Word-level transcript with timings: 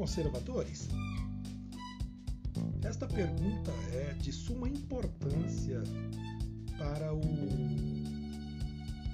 conservadores? 0.00 0.88
Esta 2.82 3.06
pergunta 3.06 3.70
é 3.92 4.14
de 4.14 4.32
suma 4.32 4.68
importância 4.68 5.82
para 6.78 7.12
o 7.14 7.20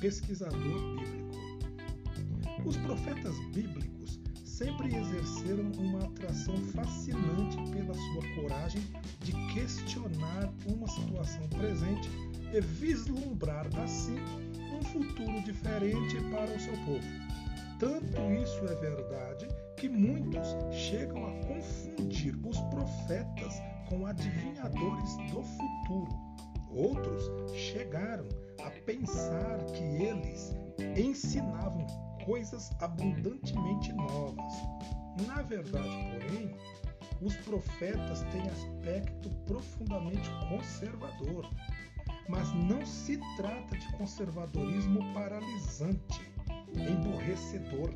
pesquisador 0.00 0.96
bíblico. 0.96 1.36
Os 2.64 2.76
profetas 2.78 3.34
bíblicos 3.52 4.18
sempre 4.44 4.88
exerceram 4.96 5.70
uma 5.78 6.04
atração 6.04 6.56
fascinante 6.72 7.56
pela 7.70 7.94
sua 7.94 8.34
coragem 8.34 8.82
de 9.20 9.32
questionar 9.52 10.52
uma 10.66 10.88
situação 10.88 11.46
presente 11.48 12.08
e 12.52 12.60
vislumbrar 12.60 13.66
assim 13.78 14.16
um 14.72 14.82
futuro 14.84 15.42
diferente 15.42 16.16
para 16.30 16.56
o 16.56 16.60
seu 16.60 16.74
povo. 16.84 17.39
Tanto 17.80 18.20
isso 18.34 18.62
é 18.66 18.74
verdade 18.74 19.48
que 19.78 19.88
muitos 19.88 20.54
chegam 20.70 21.26
a 21.26 21.46
confundir 21.46 22.36
os 22.46 22.60
profetas 22.60 23.54
com 23.88 24.04
adivinhadores 24.04 25.16
do 25.32 25.42
futuro. 25.42 26.30
Outros 26.70 27.24
chegaram 27.54 28.28
a 28.62 28.70
pensar 28.84 29.64
que 29.72 29.82
eles 29.82 30.54
ensinavam 30.94 31.86
coisas 32.26 32.70
abundantemente 32.80 33.90
novas. 33.94 34.52
Na 35.26 35.40
verdade, 35.40 35.88
porém, 36.12 36.54
os 37.22 37.34
profetas 37.36 38.20
têm 38.30 38.46
aspecto 38.50 39.30
profundamente 39.46 40.28
conservador. 40.50 41.48
Mas 42.28 42.52
não 42.52 42.84
se 42.84 43.18
trata 43.36 43.76
de 43.76 43.92
conservadorismo 43.96 45.00
paralisante, 45.14 46.29
emborrecedor 46.76 47.90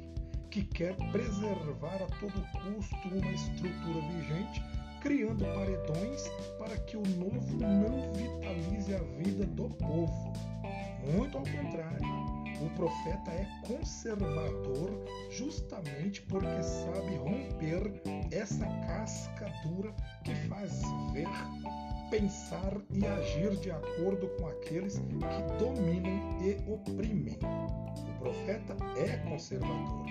que 0.50 0.62
quer 0.62 0.94
preservar 1.10 1.96
a 1.96 2.06
todo 2.20 2.46
custo 2.52 3.08
uma 3.12 3.32
estrutura 3.32 4.00
vigente, 4.12 4.62
criando 5.00 5.44
paredões 5.44 6.28
para 6.58 6.76
que 6.78 6.96
o 6.96 7.02
novo 7.02 7.56
não 7.56 8.12
vitalize 8.12 8.94
a 8.94 9.02
vida 9.22 9.44
do 9.46 9.68
povo. 9.70 10.32
Muito 11.12 11.36
ao 11.36 11.44
contrário, 11.44 12.34
o 12.64 12.70
profeta 12.70 13.30
é 13.32 13.46
conservador 13.66 15.04
justamente 15.30 16.22
porque 16.22 16.62
sabe 16.62 17.16
romper 17.16 18.00
essa 18.30 18.64
casca 18.86 19.52
dura 19.66 19.92
que 20.22 20.34
faz 20.48 20.80
ver, 21.12 21.28
pensar 22.10 22.80
e 22.92 23.04
agir 23.04 23.56
de 23.56 23.70
acordo 23.70 24.28
com 24.38 24.46
aqueles 24.46 24.98
que 24.98 25.58
dominam 25.58 26.40
e 26.40 26.63
é 28.96 29.16
conservador 29.28 30.06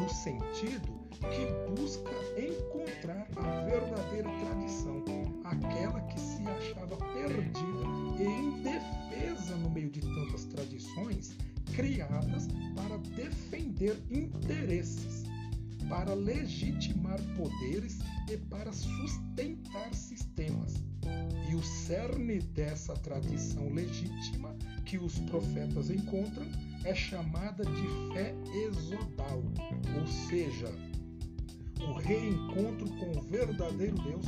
no 0.00 0.08
sentido 0.08 1.04
que 1.20 1.80
busca 1.80 2.10
encontrar 2.38 3.26
a 3.36 3.60
verdadeira 3.64 4.28
tradição, 4.40 5.04
aquela 5.44 6.00
que 6.02 6.18
se 6.18 6.42
achava 6.42 6.96
perdida 6.96 8.22
e 8.22 8.24
indefesa 8.24 9.56
no 9.56 9.70
meio 9.70 9.90
de 9.90 10.00
tantas 10.00 10.44
tradições 10.44 11.36
criadas 11.74 12.48
para 12.74 12.98
defender 13.16 13.96
interesses, 14.10 15.24
para 15.88 16.14
legitimar 16.14 17.20
poderes 17.36 17.98
e 18.30 18.36
para 18.36 18.72
sustentar 18.72 19.94
sistemas. 19.94 20.74
E 21.50 21.54
o 21.54 21.62
cerne 21.62 22.40
dessa 22.40 22.94
tradição 22.94 23.68
legítima 23.72 24.54
que 24.84 24.98
os 24.98 25.18
profetas 25.20 25.90
encontram 25.90 26.46
é 26.84 26.94
chamada 26.94 27.64
de 27.64 27.86
fé 28.12 28.34
exodal, 28.54 29.42
ou 29.98 30.06
seja, 30.06 30.70
o 31.80 31.92
reencontro 31.94 32.88
com 32.98 33.18
o 33.18 33.22
verdadeiro 33.22 33.96
Deus 34.02 34.24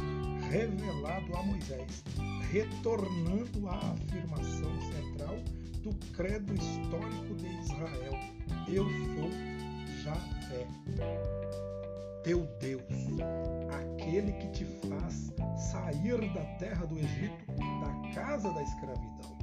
revelado 0.50 1.36
a 1.36 1.42
Moisés, 1.42 2.04
retornando 2.50 3.68
à 3.68 3.76
afirmação 3.92 4.80
central 4.92 5.36
do 5.82 5.94
credo 6.12 6.54
histórico 6.54 7.34
de 7.34 7.46
Israel: 7.60 8.18
Eu 8.68 8.84
sou 8.84 9.30
Javé, 10.02 10.66
teu 12.24 12.46
Deus, 12.60 12.82
aquele 13.70 14.32
que 14.32 14.48
te 14.48 14.64
faz 14.88 15.32
sair 15.70 16.20
da 16.32 16.44
terra 16.58 16.86
do 16.86 16.98
Egito, 16.98 17.46
da 17.80 18.14
casa 18.14 18.52
da 18.52 18.62
escravidão. 18.62 19.38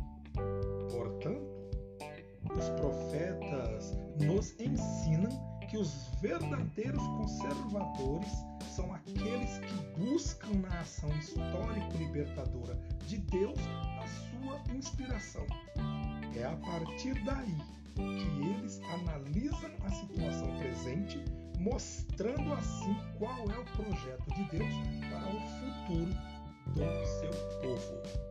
Portanto, 0.92 1.64
os 2.56 2.70
profetas 2.70 2.93
ensinam 4.60 5.32
que 5.70 5.78
os 5.78 6.10
verdadeiros 6.22 7.02
conservadores 7.02 8.32
são 8.76 8.94
aqueles 8.94 9.60
que 9.60 10.00
buscam 10.00 10.54
na 10.62 10.80
ação 10.80 11.10
histórico-libertadora 11.18 12.76
de 13.08 13.18
Deus 13.18 13.58
a 14.02 14.08
sua 14.08 14.76
inspiração. 14.76 15.46
É 16.36 16.44
a 16.44 16.56
partir 16.58 17.14
daí 17.24 17.58
que 17.96 18.46
eles 18.46 18.82
analisam 18.94 19.72
a 19.84 19.90
situação 19.90 20.58
presente, 20.58 21.24
mostrando 21.60 22.54
assim 22.54 22.96
qual 23.18 23.40
é 23.52 23.60
o 23.60 23.66
projeto 23.66 24.34
de 24.36 24.58
Deus 24.58 24.74
para 25.10 25.28
o 25.28 25.40
futuro 25.60 26.14
do 26.74 27.06
seu 27.06 27.32
povo. 27.62 28.23